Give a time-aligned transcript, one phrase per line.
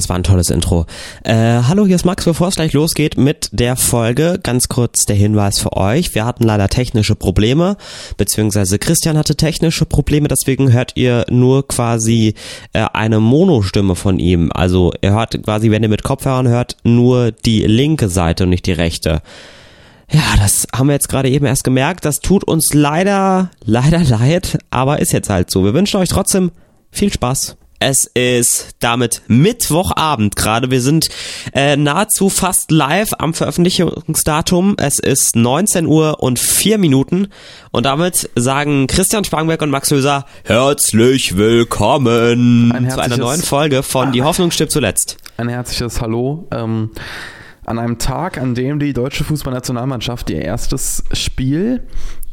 [0.00, 0.86] Das war ein tolles Intro.
[1.24, 2.24] Äh, hallo, hier ist Max.
[2.24, 6.14] Bevor es gleich losgeht mit der Folge, ganz kurz der Hinweis für euch.
[6.14, 7.76] Wir hatten leider technische Probleme,
[8.16, 12.32] beziehungsweise Christian hatte technische Probleme, deswegen hört ihr nur quasi
[12.72, 14.50] äh, eine Monostimme von ihm.
[14.54, 18.64] Also ihr hört quasi, wenn ihr mit Kopfhörern hört, nur die linke Seite und nicht
[18.64, 19.20] die rechte.
[20.10, 22.06] Ja, das haben wir jetzt gerade eben erst gemerkt.
[22.06, 25.62] Das tut uns leider, leider leid, aber ist jetzt halt so.
[25.62, 26.52] Wir wünschen euch trotzdem
[26.90, 30.70] viel Spaß es ist damit Mittwochabend gerade.
[30.70, 31.08] Wir sind
[31.54, 34.74] äh, nahezu fast live am Veröffentlichungsdatum.
[34.76, 37.28] Es ist 19 Uhr und 4 Minuten.
[37.70, 43.82] Und damit sagen Christian Spangberg und Max Höser herzlich willkommen ein zu einer neuen Folge
[43.82, 45.16] von ah, Die Hoffnung stirbt zuletzt.
[45.38, 46.46] Ein herzliches Hallo.
[46.52, 46.90] Ähm,
[47.64, 51.82] an einem Tag, an dem die deutsche Fußballnationalmannschaft ihr erstes Spiel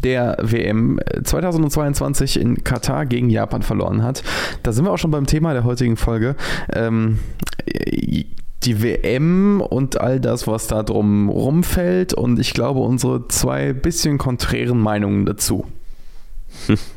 [0.04, 4.24] der WM 2022 in Katar gegen Japan verloren hat.
[4.64, 6.36] Da sind wir auch schon beim Thema der heutigen Folge.
[6.72, 7.20] Ähm,
[8.64, 14.18] die WM und all das, was da drum rumfällt und ich glaube unsere zwei bisschen
[14.18, 15.66] konträren Meinungen dazu.
[16.68, 16.78] Hm.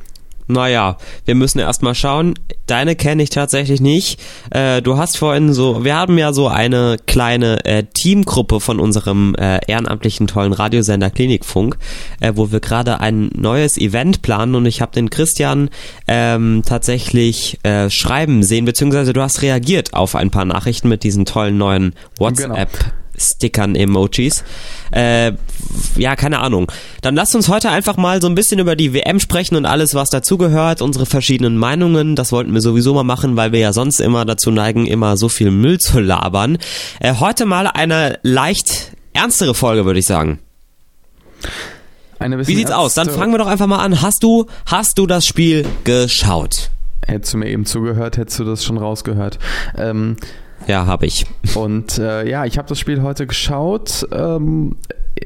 [0.50, 2.34] Naja, wir müssen erstmal schauen.
[2.66, 4.20] Deine kenne ich tatsächlich nicht.
[4.50, 9.34] Äh, du hast vorhin so, wir haben ja so eine kleine äh, Teamgruppe von unserem
[9.36, 11.76] äh, ehrenamtlichen tollen Radiosender Klinikfunk,
[12.20, 15.70] äh, wo wir gerade ein neues Event planen und ich habe den Christian
[16.06, 21.24] ähm, tatsächlich äh, schreiben sehen, beziehungsweise du hast reagiert auf ein paar Nachrichten mit diesen
[21.24, 22.72] tollen neuen WhatsApp.
[22.72, 22.99] Genau.
[23.20, 24.44] Stickern, Emojis.
[24.92, 25.32] Äh,
[25.96, 26.70] ja, keine Ahnung.
[27.02, 29.94] Dann lasst uns heute einfach mal so ein bisschen über die WM sprechen und alles,
[29.94, 32.16] was dazugehört, unsere verschiedenen Meinungen.
[32.16, 35.28] Das wollten wir sowieso mal machen, weil wir ja sonst immer dazu neigen, immer so
[35.28, 36.58] viel Müll zu labern.
[36.98, 40.38] Äh, heute mal eine leicht ernstere Folge, würde ich sagen.
[42.20, 42.94] Wie sieht's aus?
[42.94, 44.02] Dann fangen wir doch einfach mal an.
[44.02, 46.70] Hast du, hast du das Spiel geschaut?
[47.06, 49.38] Hättest du mir eben zugehört, hättest du das schon rausgehört.
[49.76, 50.16] Ähm,
[50.66, 51.26] ja, habe ich.
[51.54, 54.06] Und äh, ja, ich habe das Spiel heute geschaut.
[54.12, 54.76] Ähm,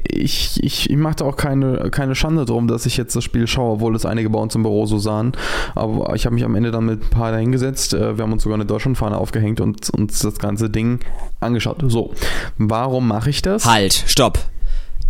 [0.07, 3.73] ich, ich, ich machte auch keine, keine Schande drum, dass ich jetzt das Spiel schaue,
[3.73, 5.33] obwohl es einige bei uns im Büro so sahen.
[5.73, 7.93] Aber ich habe mich am Ende dann mit ein paar dahingesetzt.
[7.93, 10.99] Äh, wir haben uns sogar eine Deutschlandfahne aufgehängt und uns das ganze Ding
[11.39, 11.83] angeschaut.
[11.87, 12.13] So,
[12.57, 13.65] warum mache ich das?
[13.65, 14.39] Halt, stopp.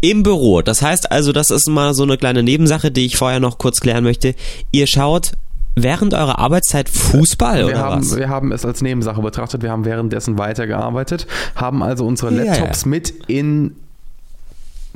[0.01, 0.61] Im Büro.
[0.61, 3.79] Das heißt also, das ist mal so eine kleine Nebensache, die ich vorher noch kurz
[3.79, 4.35] klären möchte.
[4.71, 5.31] Ihr schaut
[5.75, 8.15] während eurer Arbeitszeit Fußball wir oder haben, was?
[8.15, 9.61] Wir haben es als Nebensache betrachtet.
[9.61, 12.89] Wir haben währenddessen weitergearbeitet, haben also unsere Laptops ja, ja.
[12.89, 13.75] mit in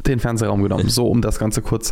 [0.05, 1.91] den Fernsehraum genommen, so um das Ganze kurz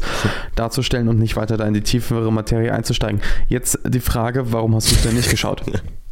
[0.55, 3.21] darzustellen und nicht weiter da in die tiefere Materie einzusteigen.
[3.49, 5.63] Jetzt die Frage, warum hast du es denn nicht geschaut?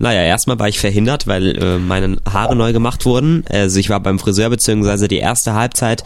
[0.00, 3.44] Naja, erstmal war ich verhindert, weil äh, meine Haare neu gemacht wurden.
[3.48, 6.02] Also ich war beim Friseur, beziehungsweise die erste Halbzeit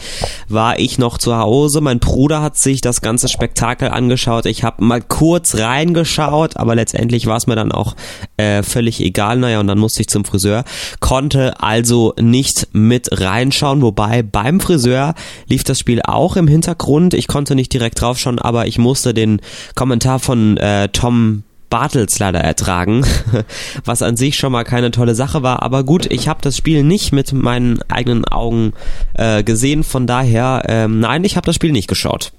[0.49, 1.81] war ich noch zu Hause.
[1.81, 4.45] Mein Bruder hat sich das ganze Spektakel angeschaut.
[4.47, 7.97] Ich habe mal kurz reingeschaut, aber letztendlich war es mir dann auch
[8.37, 9.39] äh, völlig egal.
[9.39, 10.65] Naja, und dann musste ich zum Friseur.
[11.01, 15.15] Konnte also nicht mit reinschauen, wobei beim Friseur
[15.47, 17.15] lief das Spiel auch im Hintergrund.
[17.15, 19.41] Ich konnte nicht direkt draufschauen, aber ich musste den
[19.75, 23.05] Kommentar von äh, Tom Bartels leider ertragen,
[23.85, 25.63] was an sich schon mal keine tolle Sache war.
[25.63, 28.73] Aber gut, ich habe das Spiel nicht mit meinen eigenen Augen
[29.15, 32.33] äh, gesehen, von daher, ähm, nein, ich habe das Spiel nicht geschaut.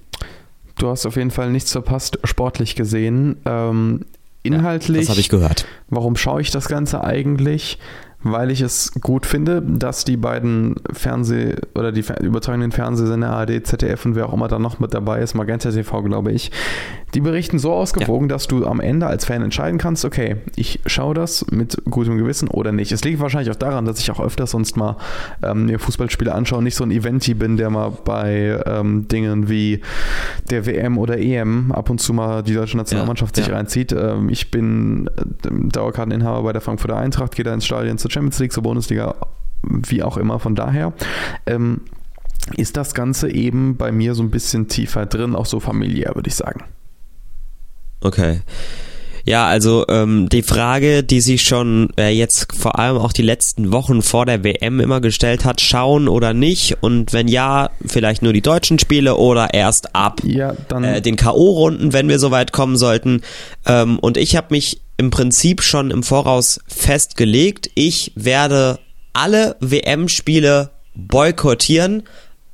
[0.78, 3.36] Du hast auf jeden Fall nichts verpasst, sportlich gesehen.
[3.44, 4.06] Ähm,
[4.42, 4.96] inhaltlich.
[4.96, 5.66] Ja, das habe ich gehört.
[5.88, 7.78] Warum schaue ich das Ganze eigentlich?
[8.22, 14.04] Weil ich es gut finde, dass die beiden Fernseh- oder die übertragenden Fernsehsender ARD, ZDF
[14.04, 16.50] und wer auch immer da noch mit dabei ist, Magenta TV, glaube ich,
[17.14, 18.34] die berichten so ausgewogen, ja.
[18.34, 22.48] dass du am Ende als Fan entscheiden kannst, okay, ich schaue das mit gutem Gewissen
[22.48, 22.92] oder nicht.
[22.92, 24.96] Es liegt wahrscheinlich auch daran, dass ich auch öfter sonst mal
[25.42, 29.48] ähm, mir Fußballspiele anschaue und nicht so ein Eventi bin, der mal bei ähm, Dingen
[29.48, 29.80] wie
[30.50, 33.56] der WM oder EM ab und zu mal die deutsche Nationalmannschaft ja, sich ja.
[33.56, 33.92] reinzieht.
[33.92, 38.38] Ähm, ich bin äh, Dauerkarteninhaber bei der Frankfurter Eintracht, gehe da ins Stadion zu Champions
[38.38, 39.14] League, zur Bundesliga,
[39.62, 40.38] wie auch immer.
[40.38, 40.92] Von daher
[41.46, 41.82] ähm,
[42.56, 46.28] ist das Ganze eben bei mir so ein bisschen tiefer drin, auch so familiär, würde
[46.28, 46.64] ich sagen.
[48.00, 48.40] Okay.
[49.24, 53.70] Ja, also ähm, die Frage, die sich schon äh, jetzt vor allem auch die letzten
[53.70, 58.32] Wochen vor der WM immer gestellt hat, schauen oder nicht und wenn ja, vielleicht nur
[58.32, 63.20] die deutschen Spiele oder erst ab ja, äh, den KO-Runden, wenn wir soweit kommen sollten.
[63.66, 68.78] Ähm, und ich habe mich im Prinzip schon im Voraus festgelegt, ich werde
[69.14, 72.02] alle WM-Spiele boykottieren,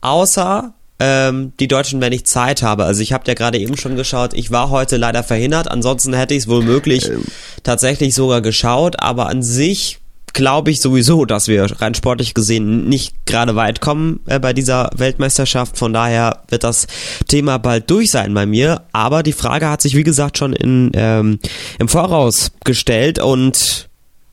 [0.01, 2.85] außer ähm, die Deutschen, wenn ich Zeit habe.
[2.85, 6.35] Also ich habe ja gerade eben schon geschaut, ich war heute leider verhindert, ansonsten hätte
[6.35, 7.25] ich es wohl möglich ähm.
[7.65, 9.99] tatsächlich sogar geschaut, aber an sich
[10.37, 14.91] glaube ich sowieso, dass wir rein sportlich gesehen nicht gerade weit kommen äh, bei dieser
[14.97, 15.77] Weltmeisterschaft.
[15.79, 16.87] Von daher wird das
[17.27, 18.83] Thema bald durch sein bei mir.
[18.93, 21.39] Aber die Frage hat sich, wie gesagt, schon in, ähm,
[21.79, 23.89] im Voraus gestellt und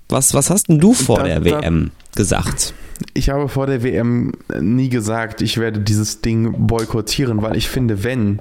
[0.09, 2.73] Was, was hast denn du vor Da- der da- WM gesagt?
[3.15, 8.03] Ich habe vor der WM nie gesagt, ich werde dieses Ding boykottieren, weil ich finde,
[8.03, 8.39] wenn,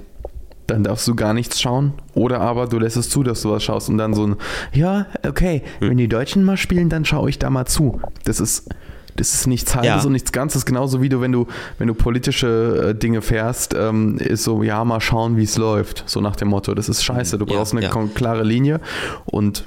[0.67, 1.93] dann darfst du gar nichts schauen.
[2.13, 4.35] Oder aber du lässt es zu, dass du was schaust und dann so ein,
[4.73, 5.89] ja, okay, Hm.
[5.89, 7.99] wenn die Deutschen mal spielen, dann schaue ich da mal zu.
[8.25, 8.69] Das ist,
[9.15, 10.03] das ist nichts Halbes Ja.
[10.05, 10.65] und nichts Ganzes.
[10.65, 14.83] Genauso wie du, wenn du, wenn du politische äh, Dinge fährst, ähm, ist so, ja,
[14.85, 16.03] mal schauen, wie es läuft.
[16.07, 16.73] So nach dem Motto.
[16.73, 17.37] Das ist scheiße.
[17.37, 17.91] Du Ja, brauchst eine ja.
[18.15, 18.79] klare Linie
[19.25, 19.65] und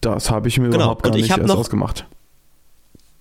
[0.00, 2.06] das habe ich mir Genau, überhaupt gar nicht erst noch- ausgemacht.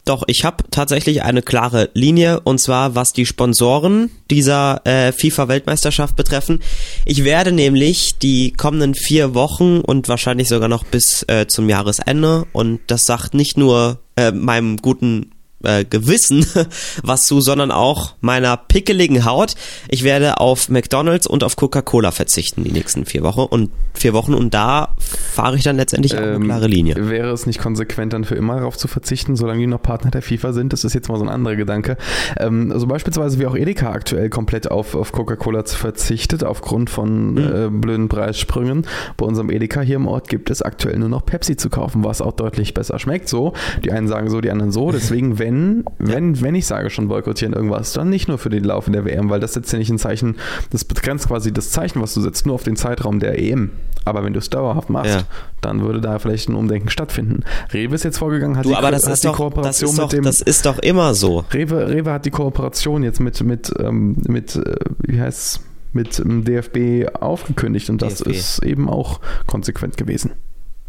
[0.08, 6.16] Doch, ich habe tatsächlich eine klare Linie und zwar was die Sponsoren dieser äh, FIFA-Weltmeisterschaft
[6.16, 6.62] betreffen.
[7.04, 12.46] Ich werde nämlich die kommenden vier Wochen und wahrscheinlich sogar noch bis äh, zum Jahresende
[12.54, 15.32] und das sagt nicht nur äh, meinem guten
[15.64, 16.46] äh, Gewissen
[17.04, 19.56] was zu, sondern auch meiner pickeligen Haut.
[19.90, 24.34] Ich werde auf McDonald's und auf Coca-Cola verzichten die nächsten vier Wochen und vier Wochen
[24.34, 24.96] und da
[25.34, 26.96] fahre ich dann letztendlich auch eine Ähm, klare Linie.
[27.10, 30.22] Wäre es nicht konsequent, dann für immer darauf zu verzichten, solange die noch Partner der
[30.22, 30.74] FIFA sind?
[30.74, 31.98] Das ist jetzt mal so ein anderer Gedanke.
[32.38, 37.38] Ähm, also beispielsweise wie auch Edeka aktuell komplett auf, auf Coca-Cola verzichtet, aufgrund von Mhm.
[37.38, 38.86] äh, blöden Preissprüngen.
[39.18, 42.22] Bei unserem Edeka hier im Ort gibt es aktuell nur noch Pepsi zu kaufen, was
[42.22, 43.28] auch deutlich besser schmeckt.
[43.28, 43.54] So,
[43.84, 44.92] die einen sagen so, die anderen so.
[44.92, 48.88] Deswegen, wenn, wenn, wenn ich sage schon boykottieren irgendwas, dann nicht nur für den Lauf
[48.88, 50.36] in der WM, weil das setzt ja nicht ein Zeichen,
[50.72, 53.72] das begrenzt quasi das Zeichen, was du setzt, nur auf den Zeitraum der EM.
[54.06, 55.24] Aber wenn du es dauerhaft machst, Ja.
[55.62, 57.44] dann würde da vielleicht ein Umdenken stattfinden.
[57.74, 59.38] Rewe ist jetzt vorgegangen, hat Du, die, aber das hat ist die doch, das
[59.82, 61.44] Kooperation ist doch, mit dem das ist doch immer so.
[61.54, 65.62] Rewe, Rewe hat die Kooperation jetzt mit mit ähm, mit äh, wie heißt
[65.94, 68.30] mit dem DFB aufgekündigt und das DFB.
[68.36, 70.32] ist eben auch konsequent gewesen.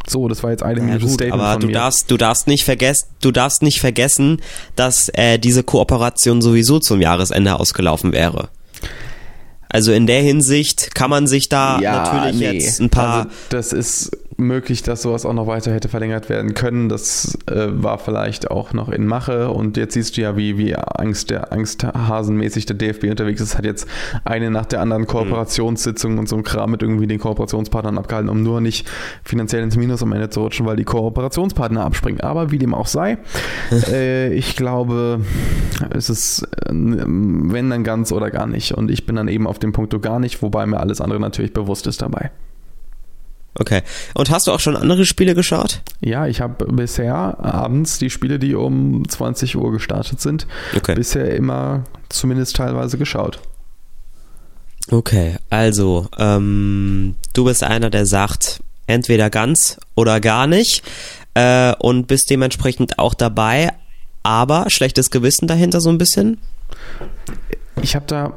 [0.09, 1.73] So, das war jetzt ein Ja, gut, Statement aber von du mir.
[1.75, 4.41] darfst, du darfst nicht vergessen, du darfst nicht vergessen,
[4.77, 8.49] dass äh, diese Kooperation sowieso zum Jahresende ausgelaufen wäre.
[9.69, 13.19] Also in der Hinsicht kann man sich da natürlich jetzt ein paar.
[13.27, 16.89] Also das ist möglich, dass sowas auch noch weiter hätte verlängert werden können.
[16.89, 19.51] Das äh, war vielleicht auch noch in Mache.
[19.51, 23.59] Und jetzt siehst du ja, wie, wie Angst, der Angsthasenmäßig der DFB unterwegs ist.
[23.59, 23.89] Hat jetzt
[24.25, 28.45] eine nach der anderen Kooperationssitzung und so ein Kram mit irgendwie den Kooperationspartnern abgehalten, um
[28.45, 28.89] nur nicht
[29.25, 32.21] finanziell ins Minus am Ende zu rutschen, weil die Kooperationspartner abspringen.
[32.21, 33.19] Aber wie dem auch sei,
[33.91, 35.21] äh, ich glaube,
[35.91, 38.73] es ist, äh, wenn dann ganz oder gar nicht.
[38.73, 41.53] Und ich bin dann eben auf dem Punkt gar nicht, wobei mir alles andere natürlich
[41.53, 42.31] bewusst ist dabei.
[43.59, 43.83] Okay.
[44.15, 45.83] Und hast du auch schon andere Spiele geschaut?
[46.01, 50.47] Ja, ich habe bisher abends die Spiele, die um 20 Uhr gestartet sind,
[50.77, 50.95] Okay.
[50.95, 53.41] bisher immer zumindest teilweise geschaut.
[54.91, 60.83] Okay, also, ähm, du bist einer, der sagt, entweder ganz oder gar nicht
[61.35, 63.71] äh, und bist dementsprechend auch dabei,
[64.23, 66.39] aber schlechtes Gewissen dahinter so ein bisschen?
[67.83, 68.33] Ich habe da,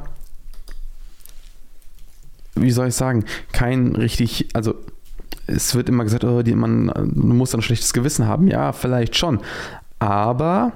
[2.54, 4.74] wie soll ich sagen, kein richtig, also
[5.46, 8.48] es wird immer gesagt, oh, die, man, du musst ein schlechtes Gewissen haben.
[8.48, 9.40] Ja, vielleicht schon.
[9.98, 10.72] Aber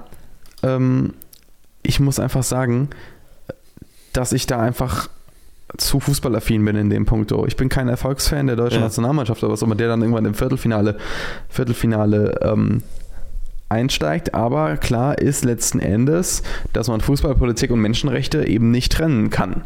[0.63, 1.13] ähm,
[1.83, 2.89] ich muss einfach sagen,
[4.13, 5.09] dass ich da einfach
[5.77, 7.31] zu fußballaffin bin in dem Punkt.
[7.47, 8.85] Ich bin kein Erfolgsfan der deutschen Ja.
[8.85, 10.97] Nationalmannschaft oder was immer, der dann irgendwann im Viertelfinale,
[11.49, 12.83] Viertelfinale ähm,
[13.69, 14.33] einsteigt.
[14.33, 16.41] Aber klar ist letzten Endes,
[16.73, 19.63] dass man Fußballpolitik und Menschenrechte eben nicht trennen kann.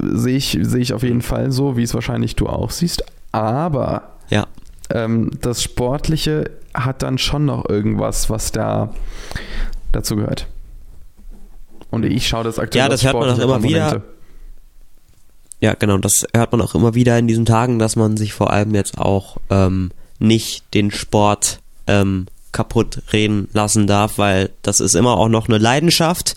[0.00, 3.04] Sehe ich, sehe ich auf jeden Fall so, wie es wahrscheinlich du auch siehst.
[3.36, 4.46] Aber Ja.
[4.90, 8.94] ähm, das Sportliche hat dann schon noch irgendwas, was da
[9.92, 10.46] dazu gehört.
[11.90, 14.02] Und ich schaue das aktuell Ja, das hört man auch immer wieder.
[15.60, 18.50] Ja, genau, das hört man auch immer wieder in diesen Tagen, dass man sich vor
[18.52, 24.94] allem jetzt auch ähm, nicht den Sport ähm, kaputt reden lassen darf, weil das ist
[24.94, 26.34] immer auch noch eine Leidenschaft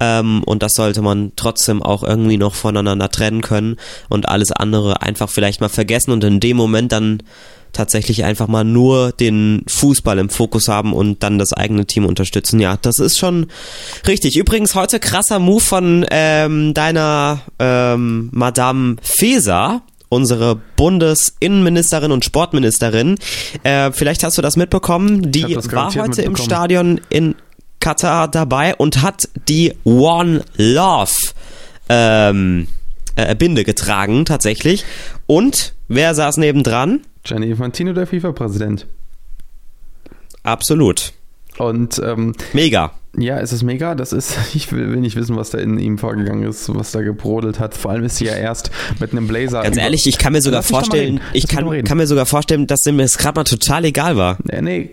[0.00, 3.76] ähm, und das sollte man trotzdem auch irgendwie noch voneinander trennen können
[4.08, 7.22] und alles andere einfach vielleicht mal vergessen und in dem Moment dann
[7.72, 12.60] tatsächlich einfach mal nur den Fußball im Fokus haben und dann das eigene Team unterstützen.
[12.60, 13.46] Ja, das ist schon
[14.06, 14.36] richtig.
[14.36, 23.18] Übrigens heute krasser Move von ähm, deiner ähm, Madame Feser, unsere Bundesinnenministerin und Sportministerin.
[23.62, 25.30] Äh, vielleicht hast du das mitbekommen.
[25.30, 26.36] Die das war heute im.
[26.36, 27.34] Stadion in
[27.80, 31.12] Katar dabei und hat die One Love
[31.88, 32.68] ähm,
[33.16, 34.84] äh, Binde getragen tatsächlich.
[35.26, 37.02] Und wer saß nebendran?
[37.24, 38.86] Gianni Infantino, der FIFA-Präsident.
[40.42, 41.12] Absolut.
[41.58, 42.92] Und ähm, Mega.
[43.18, 43.94] Ja, es ist mega.
[43.94, 47.02] Das ist, ich will, will, nicht wissen, was da in ihm vorgegangen ist, was da
[47.02, 47.76] gebrodelt hat.
[47.76, 48.70] Vor allem ist sie ja erst
[49.00, 49.62] mit einem Blazer.
[49.62, 53.00] Ganz ehrlich, ich kann mir sogar vorstellen, ich kann, kann, mir sogar vorstellen, dass ihm
[53.00, 54.38] es gerade mal total egal war.
[54.44, 54.90] Nee, nee,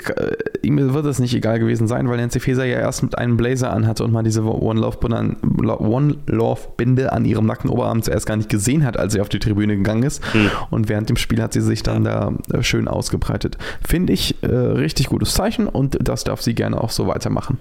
[0.62, 3.72] ihm wird es nicht egal gewesen sein, weil Nancy Faeser ja erst mit einem Blazer
[3.72, 5.38] anhatte und mal diese One Love Binde an,
[5.80, 9.30] One Love Binde an ihrem nackten Oberarm zuerst gar nicht gesehen hat, als sie auf
[9.30, 10.22] die Tribüne gegangen ist.
[10.34, 10.50] Hm.
[10.72, 13.58] Und während dem Spiel hat sie sich dann da äh, schön ausgebreitet.
[13.88, 17.58] Finde ich äh, richtig gutes Zeichen und das darf sie gerne auch so weitermachen.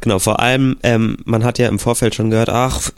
[0.00, 2.90] Genau, vor allem, ähm, man hat ja im Vorfeld schon gehört, ach,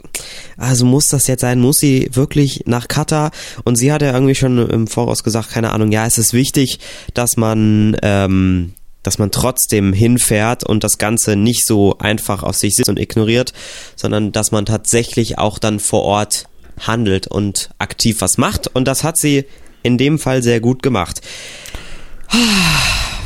[0.57, 3.31] also muss das jetzt sein, muss sie wirklich nach Katar?
[3.63, 6.79] Und sie hat ja irgendwie schon im Voraus gesagt, keine Ahnung, ja, es ist wichtig,
[7.13, 12.75] dass man, ähm, dass man trotzdem hinfährt und das Ganze nicht so einfach aus sich
[12.75, 13.53] sitzt und ignoriert,
[13.95, 16.45] sondern dass man tatsächlich auch dann vor Ort
[16.79, 18.67] handelt und aktiv was macht.
[18.67, 19.45] Und das hat sie
[19.83, 21.21] in dem Fall sehr gut gemacht.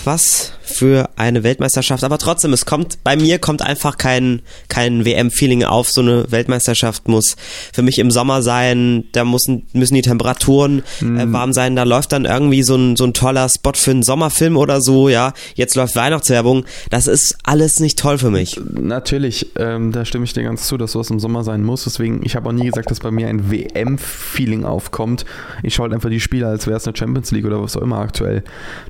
[0.06, 2.04] Was für eine Weltmeisterschaft.
[2.04, 5.90] Aber trotzdem, es kommt, bei mir kommt einfach kein, kein WM-Feeling auf.
[5.90, 7.36] So eine Weltmeisterschaft muss
[7.74, 9.06] für mich im Sommer sein.
[9.12, 11.20] Da müssen, müssen die Temperaturen mhm.
[11.20, 11.76] äh, warm sein.
[11.76, 15.10] Da läuft dann irgendwie so ein, so ein toller Spot für einen Sommerfilm oder so.
[15.10, 16.66] Ja, jetzt läuft Weihnachtswerbung.
[16.90, 18.60] Das ist alles nicht toll für mich.
[18.74, 21.84] Natürlich, ähm, da stimme ich dir ganz zu, dass sowas im Sommer sein muss.
[21.84, 25.26] Deswegen, ich habe auch nie gesagt, dass bei mir ein WM-Feeling aufkommt.
[25.62, 27.82] Ich schaue halt einfach die Spiele, als wäre es eine Champions League oder was auch
[27.82, 28.44] immer aktuell.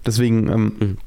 [0.06, 0.98] Deswegen, ähm, mhm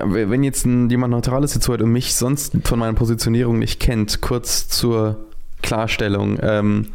[0.00, 4.68] wenn jetzt jemand Neutrales hier zuhört und mich sonst von meiner Positionierung nicht kennt, kurz
[4.68, 5.26] zur
[5.60, 6.38] Klarstellung.
[6.42, 6.86] Ähm,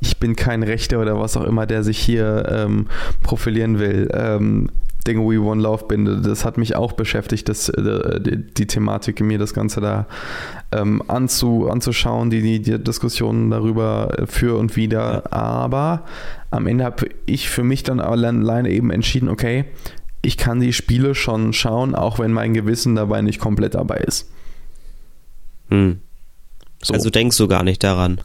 [0.00, 2.86] ich bin kein Rechter oder was auch immer, der sich hier ähm,
[3.22, 4.08] profilieren will.
[4.12, 4.68] Ähm,
[5.06, 9.20] Dinge We One Love Binde, das hat mich auch beschäftigt, das, äh, die, die, Thematik,
[9.20, 10.06] mir das Ganze da
[10.72, 15.32] ähm, anzu, anzuschauen, die, die, die, Diskussionen darüber äh, für und wieder.
[15.32, 16.02] Aber
[16.50, 19.66] am Ende habe ich für mich dann alleine eben entschieden, okay,
[20.26, 24.28] ich kann die Spiele schon schauen, auch wenn mein Gewissen dabei nicht komplett dabei ist.
[25.70, 26.00] Hm.
[26.82, 26.94] So.
[26.94, 28.20] Also denkst du gar nicht daran?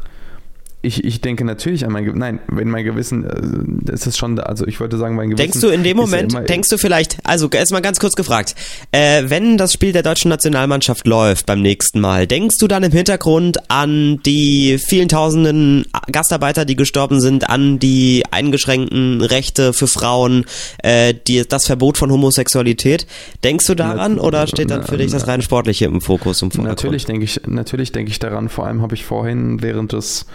[0.84, 2.20] Ich, ich denke natürlich an mein Gewissen.
[2.20, 5.52] Nein, wenn mein Gewissen, äh, ist es schon, also ich wollte sagen, mein Gewissen.
[5.52, 8.56] Denkst du in dem Moment, ja denkst du vielleicht, also erstmal ganz kurz gefragt,
[8.92, 12.92] äh, wenn das Spiel der deutschen Nationalmannschaft läuft beim nächsten Mal, denkst du dann im
[12.92, 20.46] Hintergrund an die vielen tausenden Gastarbeiter, die gestorben sind, an die eingeschränkten Rechte für Frauen,
[20.80, 23.06] äh, die, das Verbot von Homosexualität?
[23.44, 26.42] Denkst du daran na, oder steht dann für na, dich das rein Sportliche im Fokus?
[26.42, 28.50] Im natürlich denke ich, natürlich denke ich daran.
[28.50, 30.26] Vor allem habe ich vorhin während des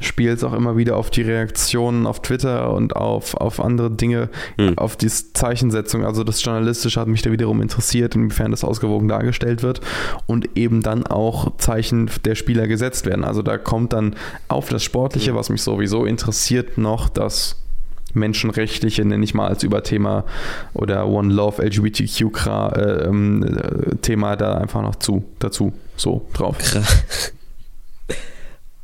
[0.00, 4.28] spielst auch immer wieder auf die Reaktionen auf Twitter und auf, auf andere Dinge,
[4.58, 4.76] hm.
[4.78, 6.04] auf die Zeichensetzung.
[6.04, 9.80] Also das Journalistische hat mich da wiederum interessiert, inwiefern das ausgewogen dargestellt wird
[10.26, 13.24] und eben dann auch Zeichen der Spieler gesetzt werden.
[13.24, 14.16] Also da kommt dann
[14.48, 15.36] auf das Sportliche, hm.
[15.36, 17.56] was mich sowieso interessiert, noch das
[18.12, 20.24] menschenrechtliche, nenne ich mal als Überthema
[20.74, 26.56] oder One Love LGBTQ-Thema äh, ähm, da einfach noch zu, dazu so drauf.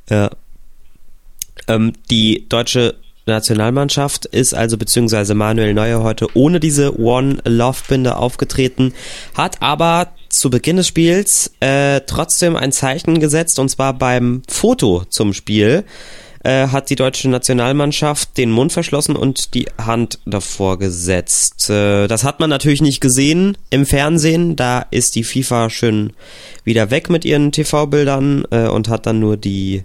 [0.09, 0.31] Ja.
[1.69, 2.97] Ähm, die deutsche
[3.27, 8.95] Nationalmannschaft ist also beziehungsweise Manuel Neuer heute ohne diese One Love Binde aufgetreten,
[9.35, 15.05] hat aber zu Beginn des Spiels äh, trotzdem ein Zeichen gesetzt und zwar beim Foto
[15.09, 15.85] zum Spiel
[16.45, 21.69] äh, hat die deutsche Nationalmannschaft den Mund verschlossen und die Hand davor gesetzt.
[21.69, 26.13] Äh, das hat man natürlich nicht gesehen im Fernsehen, da ist die FIFA schön
[26.63, 29.83] wieder weg mit ihren TV-Bildern äh, und hat dann nur die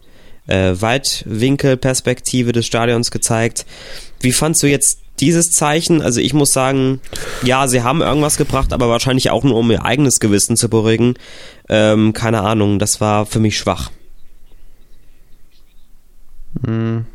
[0.48, 3.66] äh, Weitwinkelperspektive des Stadions gezeigt.
[4.20, 6.02] Wie fandst du jetzt dieses Zeichen?
[6.02, 7.00] Also ich muss sagen,
[7.44, 11.14] ja, sie haben irgendwas gebracht, aber wahrscheinlich auch nur, um ihr eigenes Gewissen zu beruhigen.
[11.70, 13.92] Ähm, keine Ahnung, das war für mich schwach.
[16.66, 17.06] Hm.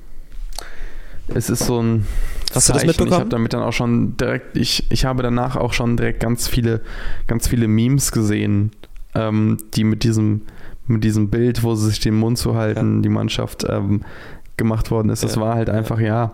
[1.34, 2.06] Es ist so ein
[2.54, 2.80] Hast Zeichen.
[2.80, 3.12] du das mitbekommen?
[3.12, 6.48] Ich habe damit dann auch schon direkt, ich, ich habe danach auch schon direkt ganz
[6.48, 6.80] viele,
[7.26, 8.70] ganz viele Memes gesehen,
[9.14, 10.42] ähm, die mit diesem
[10.86, 13.02] mit diesem Bild, wo sie sich den Mund zu halten, ja.
[13.02, 14.02] die Mannschaft ähm,
[14.56, 15.22] gemacht worden ist.
[15.22, 15.40] Das ja.
[15.40, 16.32] war halt einfach, ja,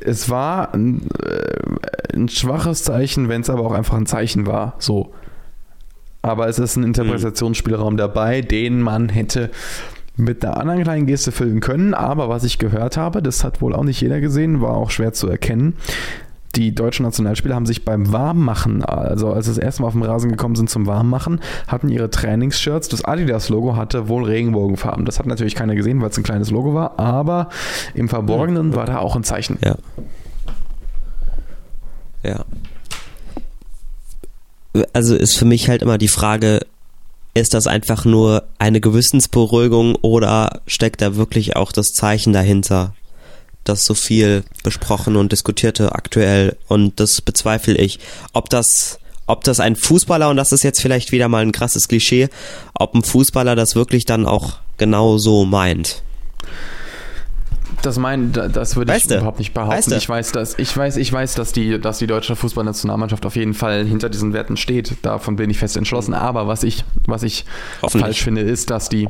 [0.00, 4.74] es war ein, äh, ein schwaches Zeichen, wenn es aber auch einfach ein Zeichen war.
[4.78, 5.12] So.
[6.22, 9.50] Aber es ist ein Interpretationsspielraum dabei, den man hätte
[10.16, 11.94] mit einer anderen kleinen Geste füllen können.
[11.94, 15.12] Aber was ich gehört habe, das hat wohl auch nicht jeder gesehen, war auch schwer
[15.12, 15.74] zu erkennen
[16.54, 20.02] die deutschen Nationalspieler haben sich beim Warmmachen, also als sie das erste Mal auf den
[20.02, 25.04] Rasen gekommen sind zum Warmmachen, hatten ihre Trainingsshirts, das Adidas-Logo hatte wohl Regenbogenfarben.
[25.04, 27.48] Das hat natürlich keiner gesehen, weil es ein kleines Logo war, aber
[27.94, 29.58] im Verborgenen war da auch ein Zeichen.
[29.64, 29.76] Ja.
[32.22, 32.44] Ja.
[34.92, 36.60] Also ist für mich halt immer die Frage,
[37.34, 42.94] ist das einfach nur eine Gewissensberuhigung oder steckt da wirklich auch das Zeichen dahinter?
[43.64, 47.98] Das so viel besprochen und diskutierte aktuell und das bezweifle ich.
[48.32, 51.88] Ob das, ob das ein Fußballer, und das ist jetzt vielleicht wieder mal ein krasses
[51.88, 52.28] Klischee,
[52.74, 56.02] ob ein Fußballer das wirklich dann auch genau so meint.
[57.82, 59.16] Das mein, das würde ich Weißt du?
[59.16, 59.76] überhaupt nicht behaupten.
[59.76, 59.96] Weißt du?
[59.96, 63.54] Ich weiß, dass ich weiß, ich weiß, dass die, dass die deutsche Fußballnationalmannschaft auf jeden
[63.54, 64.94] Fall hinter diesen Werten steht.
[65.02, 66.14] Davon bin ich fest entschlossen.
[66.14, 67.44] Aber was ich, was ich
[67.88, 69.08] falsch finde, ist, dass die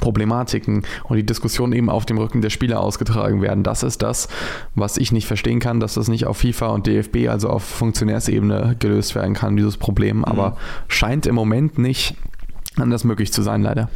[0.00, 3.64] Problematiken und die Diskussion eben auf dem Rücken der Spieler ausgetragen werden.
[3.64, 4.28] Das ist das,
[4.74, 8.76] was ich nicht verstehen kann, dass das nicht auf FIFA und DFB, also auf Funktionärsebene
[8.78, 10.24] gelöst werden kann, dieses Problem.
[10.24, 10.56] Aber
[10.88, 12.14] scheint im Moment nicht
[12.76, 13.88] anders möglich zu sein, leider.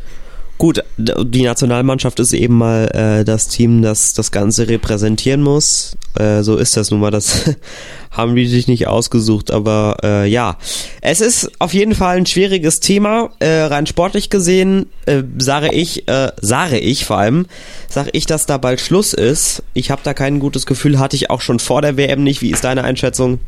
[0.99, 5.97] Die Nationalmannschaft ist eben mal äh, das Team, das das Ganze repräsentieren muss.
[6.19, 7.11] Äh, so ist das nun mal.
[7.11, 7.51] Das
[8.11, 10.59] haben die sich nicht ausgesucht, aber äh, ja.
[11.01, 13.31] Es ist auf jeden Fall ein schwieriges Thema.
[13.39, 17.47] Äh, rein sportlich gesehen äh, sage ich, äh, sage ich vor allem,
[17.89, 19.63] sage ich, dass da bald Schluss ist.
[19.73, 22.43] Ich habe da kein gutes Gefühl, hatte ich auch schon vor der WM nicht.
[22.43, 23.41] Wie ist deine Einschätzung?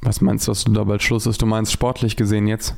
[0.00, 1.42] Was meinst du, dass da bald Schluss ist?
[1.42, 2.74] Du meinst sportlich gesehen jetzt?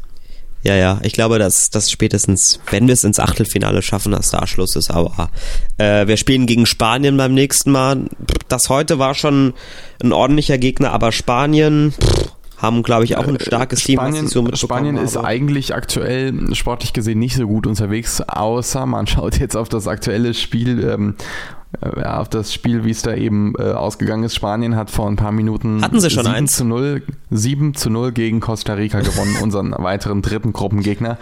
[0.67, 4.49] Ja, ja, ich glaube, dass das spätestens, wenn wir es ins Achtelfinale schaffen, dass da
[4.49, 4.91] Schluss ist.
[4.91, 5.31] Aber
[5.79, 8.07] äh, wir spielen gegen Spanien beim nächsten Mal.
[8.49, 9.55] Das heute war schon
[10.03, 13.99] ein ordentlicher Gegner, aber Spanien pff, haben, glaube ich, auch ein starkes Team.
[13.99, 15.29] was Äh, Spanien, ich so mitbekommen Spanien ist habe.
[15.29, 20.35] eigentlich aktuell sportlich gesehen nicht so gut unterwegs, außer man schaut jetzt auf das aktuelle
[20.35, 24.35] Spiel, ähm, äh, auf das Spiel, wie es da eben äh, ausgegangen ist.
[24.35, 26.57] Spanien hat vor ein paar Minuten Hatten sie schon 7 eins?
[26.57, 31.19] zu 0, 7 zu 0 gegen Costa Rica gewonnen, unseren weiteren dritten Gruppengegner.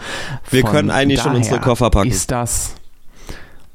[0.49, 2.09] Wir können eigentlich schon unsere Koffer packen.
[2.09, 2.75] Ist das.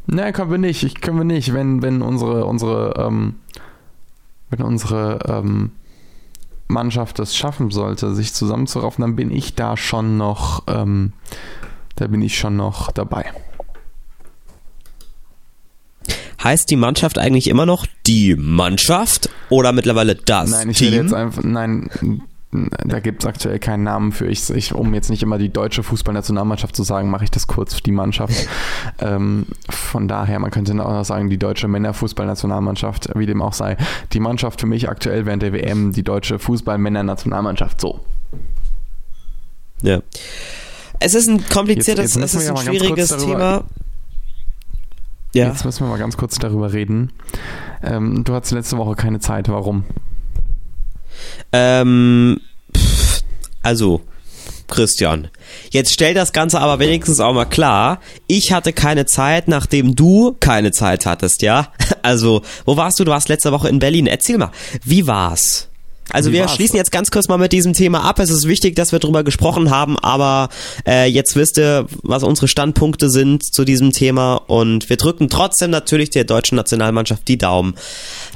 [0.06, 0.82] Nein, können wir nicht.
[0.82, 3.36] Ich, können wir nicht, wenn, wenn unsere, unsere, ähm,
[4.48, 5.72] wenn unsere ähm,
[6.66, 11.12] Mannschaft es schaffen sollte, sich zusammenzuraufen, dann bin ich da schon noch, ähm,
[11.96, 13.26] da bin ich schon noch dabei.
[16.42, 21.02] Heißt die Mannschaft eigentlich immer noch die Mannschaft oder mittlerweile das Nein, ich will Team?
[21.02, 21.90] jetzt einfach, nein,
[22.84, 24.26] da gibt es aktuell keinen Namen für.
[24.26, 27.80] Ich, ich, um jetzt nicht immer die deutsche Fußballnationalmannschaft zu sagen, mache ich das kurz,
[27.82, 28.34] die Mannschaft.
[28.98, 33.76] ähm, von daher, man könnte auch noch sagen, die deutsche Männerfußballnationalmannschaft, wie dem auch sei.
[34.12, 37.80] Die Mannschaft für mich aktuell während der WM, die deutsche Fußballmännernationalmannschaft.
[37.80, 38.00] So.
[39.82, 40.00] Ja.
[40.98, 43.64] Es ist ein kompliziertes, Jetzt- jetzt es ist ein schwieriges Thema.
[45.32, 45.46] Ja.
[45.48, 47.12] Jetzt müssen wir mal ganz kurz darüber reden.
[47.82, 49.48] Ähm, du hattest letzte Woche keine Zeit.
[49.48, 49.84] Warum?
[51.52, 52.40] Ähm,
[52.76, 53.22] pff,
[53.62, 54.00] also,
[54.66, 55.28] Christian,
[55.70, 58.00] jetzt stell das Ganze aber wenigstens auch mal klar.
[58.26, 61.68] Ich hatte keine Zeit, nachdem du keine Zeit hattest, ja?
[62.02, 63.04] Also, wo warst du?
[63.04, 64.06] Du warst letzte Woche in Berlin.
[64.06, 64.52] Erzähl mal,
[64.84, 65.68] wie war's?
[66.12, 66.54] Also Wie wir war's?
[66.54, 68.18] schließen jetzt ganz kurz mal mit diesem Thema ab.
[68.18, 70.48] Es ist wichtig, dass wir drüber gesprochen haben, aber
[70.86, 75.70] äh, jetzt wisst ihr, was unsere Standpunkte sind zu diesem Thema und wir drücken trotzdem
[75.70, 77.74] natürlich der deutschen Nationalmannschaft die Daumen,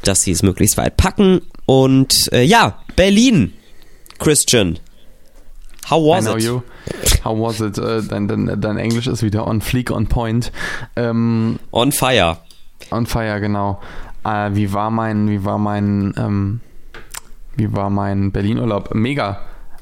[0.02, 1.40] dass sie es möglichst weit packen.
[1.66, 3.52] Und äh, ja, Berlin,
[4.18, 4.78] Christian.
[5.90, 6.42] How was it?
[6.42, 6.62] you.
[7.24, 7.76] How was it?
[7.78, 10.50] Äh, dein, dein, dein Englisch ist wieder on fleek, on point.
[10.96, 12.38] Ähm, On fire.
[12.90, 13.80] on fire, genau.
[14.24, 16.60] Äh, wie war mein, wie war mein, ähm,
[17.56, 18.94] wie war mein Berlin-Urlaub?
[18.94, 19.40] Mega,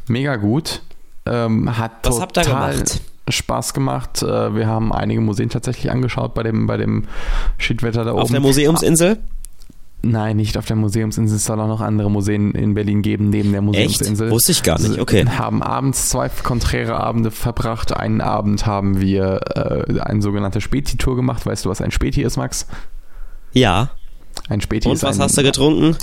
[0.08, 0.82] mega gut.
[1.26, 3.00] Ähm, hat Was habt ihr total gemacht?
[3.28, 4.22] Spaß gemacht.
[4.22, 7.04] Äh, wir haben einige Museen tatsächlich angeschaut bei dem, bei dem
[7.58, 8.22] Schiedwetter da oben.
[8.22, 9.18] Auf der Museumsinsel?
[10.04, 11.36] Nein, nicht auf der Museumsinsel.
[11.36, 13.90] Es soll auch noch andere Museen in Berlin geben, neben der Echt?
[13.90, 14.30] Museumsinsel.
[14.30, 14.98] Wusste ich gar nicht.
[14.98, 15.24] Okay.
[15.24, 17.96] Wir haben abends zwei konträre Abende verbracht.
[17.96, 21.46] Einen Abend haben wir äh, eine sogenannte Späti-Tour gemacht.
[21.46, 22.66] Weißt du, was ein Späti ist, Max?
[23.52, 23.90] Ja.
[24.52, 25.96] Ein Späti Und was ein, hast du getrunken?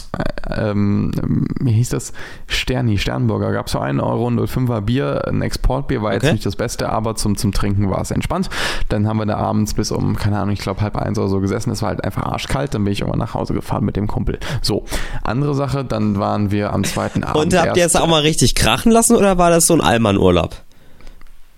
[0.49, 1.11] ähm,
[1.59, 2.13] wie hieß das?
[2.47, 3.51] Sterni, Sternburger.
[3.51, 6.25] Gab es für 1 Euro 05er Bier, ein Exportbier, war Okay.
[6.25, 8.49] jetzt nicht das Beste, aber zum, zum Trinken war es entspannt.
[8.89, 11.39] Dann haben wir da abends bis um, keine Ahnung, ich glaube halb eins oder so
[11.41, 11.69] gesessen.
[11.69, 14.39] Es war halt einfach arschkalt, dann bin ich irgendwann nach Hause gefahren mit dem Kumpel.
[14.63, 14.83] So,
[15.21, 17.53] andere Sache, dann waren wir am zweiten Abend.
[17.53, 20.55] Und habt ihr es auch mal richtig krachen lassen oder war das so ein Allmann-Urlaub?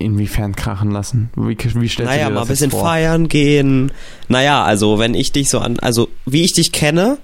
[0.01, 1.29] Inwiefern krachen lassen?
[1.35, 2.83] Wie, wie stellst Naja, du dir mal das ein bisschen vor?
[2.85, 3.91] feiern gehen.
[4.27, 7.17] Naja, also wenn ich dich so an, also wie ich dich kenne,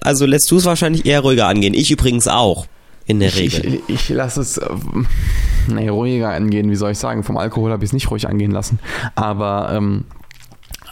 [0.00, 1.74] also lässt du es wahrscheinlich eher ruhiger angehen.
[1.74, 2.66] Ich übrigens auch,
[3.06, 3.80] in der Ich, Regel.
[3.88, 4.68] ich, ich lasse es äh,
[5.68, 7.22] nee, ruhiger angehen, wie soll ich sagen?
[7.22, 8.78] Vom Alkohol habe ich es nicht ruhig angehen lassen.
[9.14, 10.04] Aber ähm,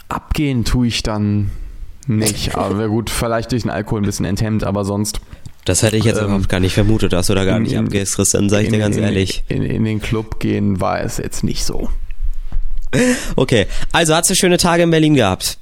[0.09, 1.51] abgehen tue ich dann
[2.07, 2.55] nicht.
[2.55, 5.19] Aber gut, vielleicht durch den Alkohol ein bisschen enthemmt, aber sonst.
[5.67, 7.77] Das hätte ich jetzt ähm, überhaupt gar nicht vermutet, dass du da gar in- nicht
[7.77, 9.43] abgehst, Christian, sag ich dir in- ganz in, ehrlich.
[9.49, 11.89] In, den Club gehen war es jetzt nicht so.
[13.35, 15.57] Okay, also hast du schöne Tage in Berlin gehabt?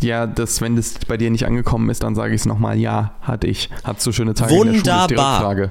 [0.00, 2.78] Ja, das, wenn das bei dir nicht angekommen ist, dann sage ich es nochmal.
[2.78, 3.68] Ja, hatte ich.
[3.84, 4.80] Hattest du schöne Tage in der Schule?
[4.84, 5.70] Wunderbar.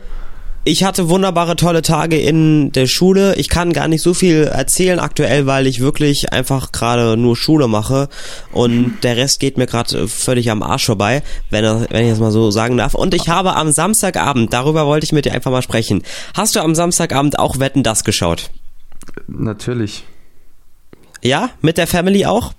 [0.67, 3.35] Ich hatte wunderbare, tolle Tage in der Schule.
[3.35, 7.69] Ich kann gar nicht so viel erzählen aktuell, weil ich wirklich einfach gerade nur Schule
[7.69, 8.09] mache
[8.51, 12.31] und der Rest geht mir gerade völlig am Arsch vorbei, wenn, wenn ich das mal
[12.31, 12.95] so sagen darf.
[12.95, 16.03] Und ich habe am Samstagabend, darüber wollte ich mit dir einfach mal sprechen.
[16.33, 18.49] Hast du am Samstagabend auch Wetten das geschaut?
[19.25, 20.03] Natürlich.
[21.23, 22.51] Ja, mit der Family auch?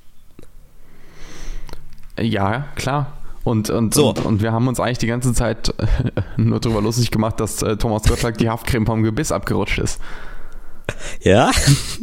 [2.19, 3.18] Ja, klar.
[3.49, 4.11] Und, und, So.
[4.11, 5.85] und, und wir haben uns eigentlich die ganze Zeit äh,
[6.37, 10.01] nur darüber lustig gemacht, dass äh, Thomas Gottschalk die Haftcreme vom Gebiss abgerutscht ist.
[11.23, 11.51] Ja.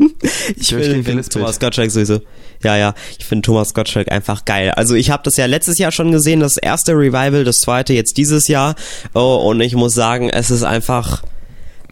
[0.56, 1.22] ich finde.
[1.24, 2.22] Thomas Gottschalk sowieso.
[2.64, 2.96] Ja, ja.
[3.20, 4.72] Ich finde Thomas Gottschalk einfach geil.
[4.72, 8.18] Also ich habe das ja letztes Jahr schon gesehen, das erste Revival, das zweite jetzt
[8.18, 8.76] dieses Jahr.
[9.14, 11.22] Oh, und ich muss sagen, es ist einfach.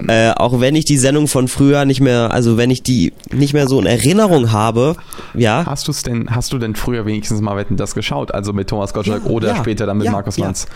[0.07, 3.53] Äh, auch wenn ich die Sendung von früher nicht mehr, also wenn ich die nicht
[3.53, 4.95] mehr so in Erinnerung habe,
[5.33, 5.63] ja.
[5.65, 8.33] Hast, du's denn, hast du denn früher wenigstens mal Wetten das geschaut?
[8.33, 10.37] Also mit Thomas Gottschalk Ja, oder ja, später dann mit ja, Markus.
[10.37, 10.67] Lanz?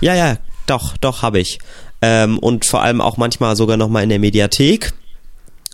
[0.00, 1.58] Ja, ja, doch, doch, habe ich.
[2.02, 4.92] Ähm, und vor allem auch manchmal sogar nochmal in der Mediathek.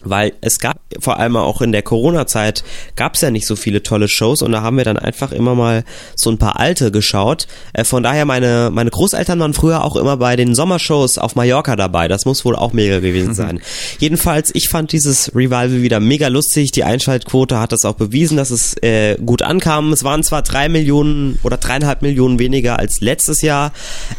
[0.03, 2.65] Weil es gab, vor allem auch in der Corona-Zeit,
[2.97, 5.55] gab es ja nicht so viele tolle Shows und da haben wir dann einfach immer
[5.55, 7.47] mal so ein paar alte geschaut.
[7.73, 11.77] Äh, von daher, meine, meine Großeltern waren früher auch immer bei den Sommershows auf Mallorca
[11.77, 12.09] dabei.
[12.09, 13.61] Das muss wohl auch mega gewesen sein.
[13.99, 16.73] Jedenfalls, ich fand dieses Revival wieder mega lustig.
[16.73, 19.95] Die Einschaltquote hat das auch bewiesen, dass es äh, gut ankam.
[19.95, 23.73] Es waren zwar drei Millionen oder dreieinhalb Millionen weniger als letztes Jahr,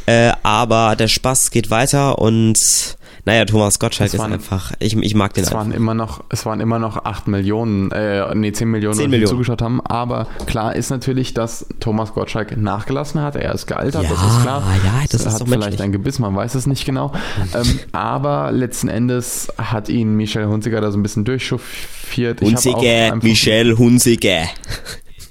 [0.08, 2.97] äh, aber der Spaß geht weiter und
[3.28, 5.60] naja, Thomas Gottschalk Es ist waren- einfach, ich, ich mag den Es einfach.
[5.60, 9.10] waren immer noch, es waren immer noch 8 Millionen, äh, nee, 10 Millionen, 10 die
[9.10, 9.30] Millionen.
[9.30, 9.82] zugeschaut haben.
[9.82, 13.36] Aber klar ist natürlich, dass Thomas Gottschalk nachgelassen hat.
[13.36, 14.64] Er ist gealtert, Ja, das ist klar.
[14.86, 15.82] ja, das Er ist hat doch vielleicht menschlich.
[15.82, 17.12] ein Gebiss, man weiß es nicht genau.
[17.54, 22.42] ähm, aber letzten Endes hat ihn Michel Hunziker da so ein bisschen durchchauffiert.
[22.42, 24.46] Auch Hunziker, Michel Hunziker.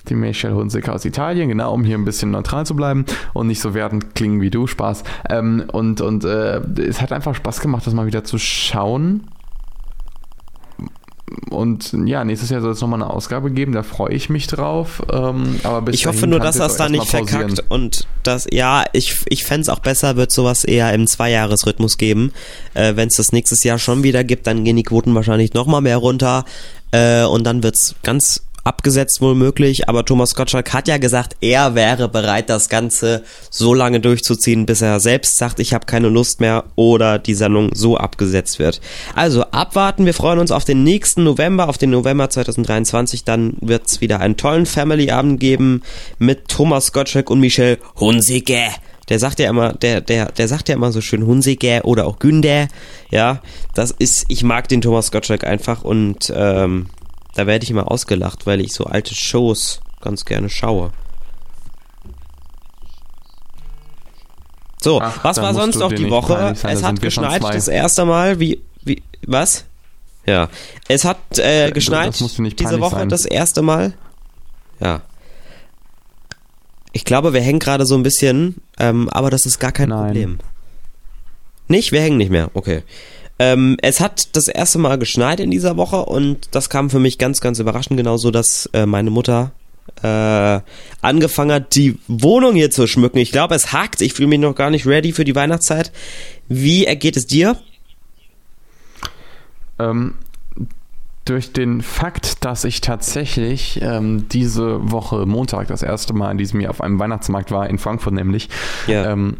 [0.08, 3.60] Die Michelle Hunziker aus Italien, genau, um hier ein bisschen neutral zu bleiben und nicht
[3.60, 5.04] so wertend klingen wie du, Spaß.
[5.30, 9.24] Ähm, und und äh, es hat einfach Spaß gemacht, das mal wieder zu schauen.
[11.50, 15.02] Und ja, nächstes Jahr soll es nochmal eine Ausgabe geben, da freue ich mich drauf.
[15.12, 19.24] Ähm, aber bis Ich hoffe nur, dass das da nicht verkackt und das, ja, ich,
[19.28, 22.32] ich fänd's auch besser, wird sowas eher im Zweijahresrhythmus geben.
[22.74, 25.80] Äh, Wenn es das nächstes Jahr schon wieder gibt, dann gehen die Quoten wahrscheinlich nochmal
[25.80, 26.44] mehr runter
[26.92, 31.76] äh, und dann wird's ganz abgesetzt wohl möglich, aber Thomas Gottschalk hat ja gesagt, er
[31.76, 36.40] wäre bereit, das Ganze so lange durchzuziehen, bis er selbst sagt, ich habe keine Lust
[36.40, 38.80] mehr oder die Sendung so abgesetzt wird.
[39.14, 44.00] Also abwarten, wir freuen uns auf den nächsten November, auf den November 2023, dann wird's
[44.00, 45.82] wieder einen tollen Family-Abend geben
[46.18, 48.70] mit Thomas Gottschalk und Michelle Hunziker.
[49.08, 52.18] Der sagt ja immer, der, der, der sagt ja immer so schön Hunziker oder auch
[52.18, 52.66] Günder.
[53.12, 53.40] Ja,
[53.74, 56.88] das ist, ich mag den Thomas Gottschalk einfach und ähm,
[57.36, 60.90] da werde ich immer ausgelacht, weil ich so alte Shows ganz gerne schaue.
[64.82, 66.54] So, Ach, was war sonst noch die Woche?
[66.62, 68.40] es hat geschneit das erste Mal.
[68.40, 69.64] Wie, wie, was?
[70.24, 70.48] Ja.
[70.88, 72.14] Es hat äh, Du, geschneit
[72.58, 73.08] diese Woche sein.
[73.10, 73.92] das erste Mal.
[74.80, 75.02] Ja.
[76.92, 80.06] Ich glaube, wir hängen gerade so ein bisschen, ähm, aber das ist gar kein Nein.
[80.06, 80.38] Problem.
[81.68, 81.92] Nicht?
[81.92, 82.50] Wir hängen nicht mehr.
[82.54, 82.82] Okay.
[83.38, 87.18] Ähm, es hat das erste Mal geschneit in dieser Woche und das kam für mich
[87.18, 89.52] ganz, ganz überraschend, genauso, dass äh, meine Mutter
[90.02, 90.60] äh,
[91.02, 93.18] angefangen hat, die Wohnung hier zu schmücken.
[93.18, 94.00] Ich glaube, es hakt.
[94.00, 95.92] Ich fühle mich noch gar nicht ready für die Weihnachtszeit.
[96.48, 97.56] Wie ergeht es dir?
[99.78, 100.14] Ähm,
[101.24, 106.60] durch den Fakt, dass ich tatsächlich ähm, diese Woche Montag das erste Mal in diesem
[106.60, 108.48] Jahr auf einem Weihnachtsmarkt war, in Frankfurt nämlich,
[108.86, 109.12] Ja.
[109.12, 109.38] ähm,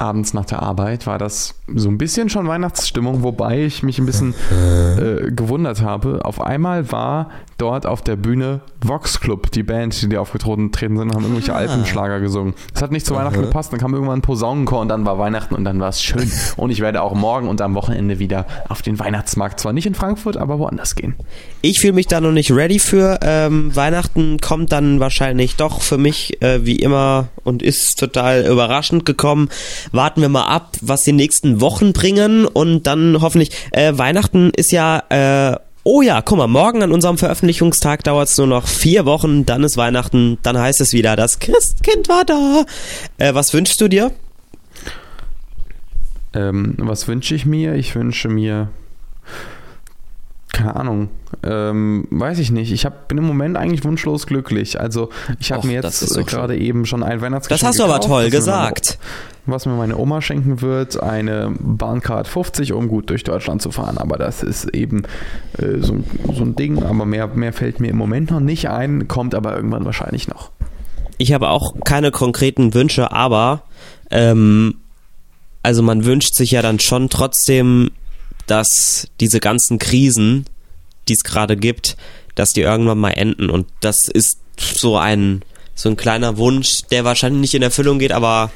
[0.00, 4.06] abends nach der Arbeit war das so ein bisschen schon Weihnachtsstimmung, wobei ich mich ein
[4.06, 4.34] bisschen
[4.98, 6.20] äh, gewundert habe.
[6.24, 10.96] Auf einmal war dort auf der Bühne Vox Club, die Band, die da aufgetreten treten
[10.96, 11.58] sind, haben irgendwelche Ah.
[11.58, 12.54] Alpenschlager gesungen.
[12.72, 15.54] Das hat nicht zu Weihnachten gepasst, dann kam irgendwann ein Posaunenchor und dann war Weihnachten
[15.54, 16.30] und dann war es schön.
[16.56, 19.94] Und ich werde auch morgen und am Wochenende wieder auf den Weihnachtsmarkt, zwar nicht in
[19.94, 21.14] Frankfurt, aber woanders gehen.
[21.62, 23.18] Ich fühle mich da noch nicht ready für.
[23.22, 29.04] Ähm, Weihnachten kommt dann wahrscheinlich doch für mich äh, wie immer und ist total überraschend
[29.06, 29.48] gekommen.
[29.92, 33.50] Warten wir mal ab, was die nächsten Wochen bringen und dann hoffentlich.
[33.72, 35.02] Äh, Weihnachten ist ja.
[35.08, 39.46] Äh, Oh ja, guck mal, morgen an unserem Veröffentlichungstag dauert es nur noch vier Wochen,
[39.46, 42.64] dann ist Weihnachten, dann heißt es wieder, das Christkind war da.
[43.16, 44.12] Äh, was wünschst du dir?
[46.34, 47.74] Ähm, was wünsche ich mir?
[47.74, 48.68] Ich wünsche mir.
[50.60, 51.08] Keine Ahnung.
[51.42, 52.72] Ähm, weiß ich nicht.
[52.72, 54.80] Ich hab, bin im Moment eigentlich wunschlos glücklich.
[54.80, 57.94] Also, ich habe mir jetzt äh, gerade eben schon ein Weihnachtsgeschenk Das hast du aber
[57.94, 58.98] gekauft, toll was mir gesagt.
[59.46, 61.02] Meine, was mir meine Oma schenken wird.
[61.02, 63.98] Eine Bahncard 50, um gut durch Deutschland zu fahren.
[63.98, 65.02] Aber das ist eben
[65.58, 66.82] äh, so, ein- so ein Ding.
[66.82, 69.08] Aber mehr, mehr fällt mir im Moment noch nicht ein.
[69.08, 70.50] Kommt aber irgendwann wahrscheinlich noch.
[71.18, 73.62] Ich habe auch keine konkreten Wünsche, aber
[74.10, 74.76] ähm,
[75.62, 77.90] also man wünscht sich ja dann schon trotzdem,
[78.50, 80.46] dass diese ganzen Krisen,
[81.08, 81.96] die es gerade gibt,
[82.34, 83.48] dass die irgendwann mal enden.
[83.48, 85.42] Und das ist so ein,
[85.74, 88.50] so ein kleiner Wunsch, der wahrscheinlich nicht in Erfüllung geht, aber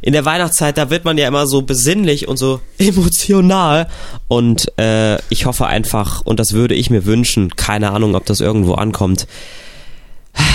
[0.00, 3.88] in der Weihnachtszeit, da wird man ja immer so besinnlich und so emotional.
[4.28, 8.40] Und äh, ich hoffe einfach, und das würde ich mir wünschen, keine Ahnung, ob das
[8.40, 9.26] irgendwo ankommt,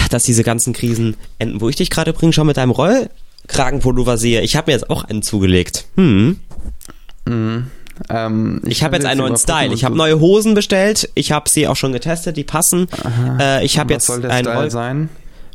[0.10, 1.62] dass diese ganzen Krisen enden.
[1.62, 5.04] Wo ich dich gerade übrigens schon mit deinem Rollkragenpullover sehe, ich habe mir jetzt auch
[5.04, 5.86] einen zugelegt.
[5.95, 6.39] Hm.
[7.25, 7.67] Mhm.
[8.09, 9.73] Ähm, Ich, habe jetzt einen neuen Style.
[9.73, 11.09] Ich habe neue Hosen bestellt.
[11.15, 12.37] Ich habe sie auch schon getestet.
[12.37, 12.87] Die passen.
[13.39, 15.09] Äh, ich habe jetzt soll der einen Style Roll sein?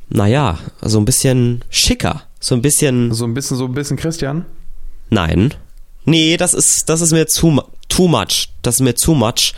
[0.09, 2.23] Naja, so ein bisschen schicker.
[2.41, 3.13] So ein bisschen.
[3.13, 4.45] So ein bisschen, so ein bisschen Christian?
[5.11, 5.55] Nein.
[6.05, 8.51] Nee, das ist, das ist mir zu, too much.
[8.63, 9.53] Das ist mir zu much.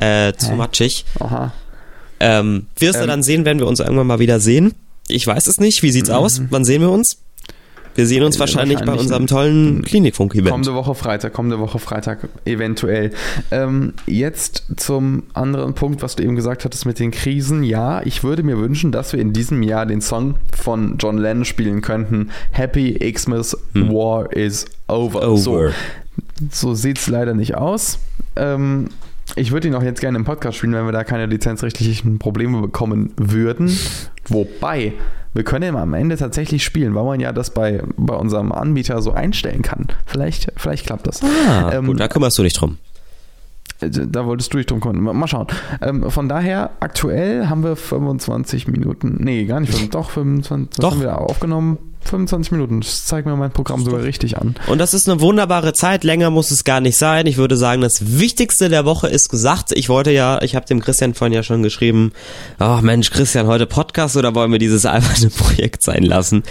[0.00, 0.56] Äh, zu Hä?
[0.56, 1.04] matschig.
[1.18, 1.52] Aha.
[2.20, 3.08] Ähm, wirst du Ähm.
[3.08, 4.74] dann sehen, wenn wir uns irgendwann mal wieder sehen?
[5.08, 5.82] Ich weiß es nicht.
[5.82, 6.40] Wie sieht's aus?
[6.50, 7.18] Wann sehen wir uns?
[8.00, 10.48] Wir sehen uns Äh, wahrscheinlich, bei wahrscheinlich unserem tollen Klinikfunk-Event.
[10.48, 13.10] Kommende Woche Freitag, kommende Woche Freitag, eventuell.
[13.50, 17.62] Ähm, jetzt zum anderen Punkt, was du eben gesagt hattest mit den Krisen.
[17.62, 21.44] Ja, ich würde mir wünschen, dass wir in diesem Jahr den Song von John Lennon
[21.44, 22.30] spielen könnten.
[22.52, 25.28] Happy Xmas War is over.
[25.28, 25.36] Over.
[25.36, 25.70] So,
[26.50, 27.98] so sieht es leider nicht aus.
[28.34, 28.88] Ähm,
[29.36, 32.62] ich würde ihn auch jetzt gerne im Podcast spielen, wenn wir da keine lizenzrechtlichen Probleme
[32.62, 33.70] bekommen würden.
[34.28, 34.94] Wobei,
[35.34, 39.00] wir können ihn am Ende tatsächlich spielen, weil man ja das bei, bei unserem Anbieter
[39.02, 39.86] so einstellen kann.
[40.06, 41.22] Vielleicht, vielleicht klappt das.
[41.22, 42.78] Ah, Ähm, gut, da kümmerst du dich drum.
[43.80, 45.16] Äh, Da wolltest du dich drum kümmern.
[45.16, 45.46] Mal schauen.
[45.82, 49.16] Ähm, von daher, aktuell haben wir 25 Minuten.
[49.20, 49.70] Nee, gar nicht.
[49.72, 50.78] 25, Doch, 25.
[50.78, 50.90] Was Doch.
[50.92, 51.78] haben wir aufgenommen?
[52.04, 52.80] 25 Minuten.
[52.80, 54.54] Das zeigt mir mein Programm sogar richtig an.
[54.66, 56.02] Und das ist eine wunderbare Zeit.
[56.02, 57.26] Länger muss es gar nicht sein.
[57.26, 59.72] Ich würde sagen, das Wichtigste der Woche ist gesagt.
[59.72, 62.12] Ich wollte ja, ich habe dem Christian vorhin ja schon geschrieben,
[62.58, 66.42] ach Mensch, Christian, heute Podcast oder wollen wir dieses alberne Projekt sein lassen?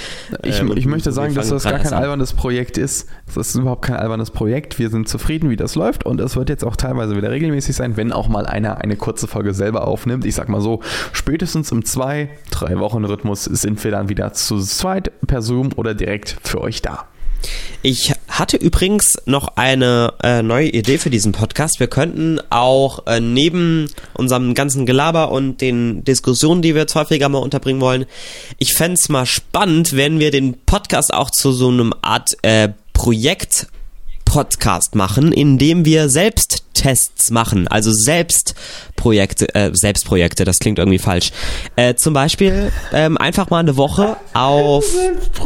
[0.44, 3.08] Ich, Ähm, ich möchte sagen, dass das gar kein albernes Projekt ist.
[3.36, 4.80] Das ist überhaupt kein albernes Projekt.
[4.80, 7.98] Wir sind zufrieden, wie das läuft und es wird jetzt auch teilweise wieder regelmäßig sein,
[7.98, 10.26] wenn auch mal einer eine kurze Folge selber aufnimmt.
[10.26, 10.82] Ich sag mal so,
[11.12, 15.93] spätestens im zwei, drei Wochen Rhythmus sind wir dann wieder zu zweit per Zoom oder
[15.93, 17.08] direkt für euch da.
[17.82, 21.80] Ich hatte übrigens noch eine äh, neue Idee für diesen Podcast.
[21.80, 27.30] Wir könnten auch äh, neben unserem ganzen Gelaber und den Diskussionen, die wir jetzt häufiger
[27.30, 28.06] mal unterbringen wollen,
[28.58, 33.67] ich fänd's mal spannend, wenn wir den Podcast auch zu so einem Art äh, Projekt
[34.25, 36.10] Podcast machen, in dem wir
[36.80, 41.32] Selbsttests machen, also Selbstprojekte, äh, Selbstprojekte, das klingt irgendwie falsch.
[41.76, 44.86] Äh, zum Beispiel ähm, einfach mal eine Woche auf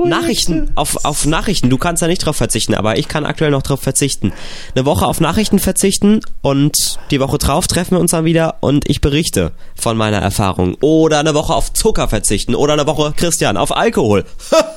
[0.06, 1.70] Nachrichten, auf, auf Nachrichten.
[1.70, 4.32] Du kannst da nicht drauf verzichten, aber ich kann aktuell noch drauf verzichten.
[4.76, 8.90] Eine Woche auf Nachrichten verzichten und die Woche drauf treffen wir uns dann wieder und
[8.90, 10.76] ich berichte von meiner Erfahrung.
[10.82, 14.26] Oder eine Woche auf Zucker verzichten oder eine Woche, Christian, auf Alkohol.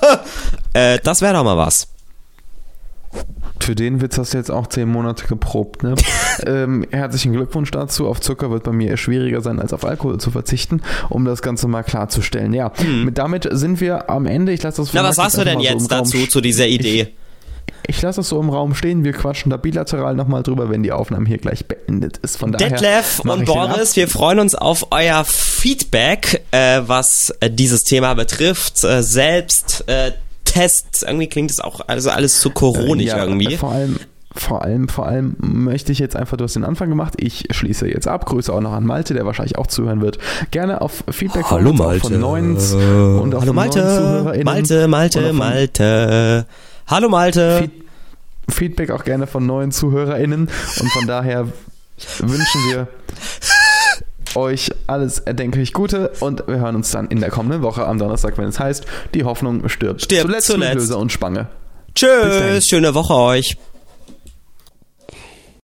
[0.72, 1.88] äh, das wäre doch mal was.
[3.60, 5.94] Für den Witz hast du jetzt auch zehn Monate geprobt, ne?
[6.46, 8.06] ähm, herzlichen Glückwunsch dazu.
[8.06, 11.42] Auf Zucker wird bei mir eher schwieriger sein, als auf Alkohol zu verzichten, um das
[11.42, 12.52] Ganze mal klarzustellen.
[12.52, 12.72] Ja,
[13.04, 14.52] mit, damit sind wir am Ende.
[14.52, 14.92] Ich lasse das.
[14.92, 17.12] Na, was sagst du denn so jetzt Raum dazu, zu dieser Idee?
[17.88, 19.04] Ich lasse das so im Raum stehen.
[19.04, 22.36] Wir quatschen da bilateral nochmal drüber, wenn die Aufnahme hier gleich beendet ist.
[22.36, 22.70] Von daher.
[22.70, 28.14] Detlef und ich Boris, wir freuen uns auf euer Feedback, äh, was äh, dieses Thema
[28.14, 28.82] betrifft.
[28.82, 30.12] Äh, selbst äh,
[30.56, 33.56] Tests, irgendwie klingt es auch also alles zu coronig Ja, irgendwie.
[33.56, 33.98] Vor allem,
[34.34, 37.14] vor allem, vor allem möchte ich jetzt einfach, du hast den Anfang gemacht.
[37.16, 38.26] Ich schließe jetzt ab.
[38.26, 40.18] Grüße auch noch an Malte, der wahrscheinlich auch zuhören wird.
[40.50, 44.44] Gerne auf Feedback von, uns, auch von neuen und auch Hallo von neuen Malte, ZuhörerInnen.
[44.44, 46.46] Malte, Malte, von- Malte.
[46.86, 47.58] Hallo Malte.
[47.58, 47.70] Feed
[48.48, 50.42] Feedback auch gerne von neuen ZuhörerInnen.
[50.80, 51.48] Und von daher
[52.20, 52.88] wünschen wir
[54.36, 58.38] euch alles erdenklich Gute und wir hören uns dann in der kommenden Woche am Donnerstag,
[58.38, 60.02] wenn es heißt, die Hoffnung stirbt.
[60.02, 60.74] Stirbt zuletzt, zuletzt.
[60.74, 61.48] Löser und Spange.
[61.94, 63.56] Tschüss, schöne Woche euch.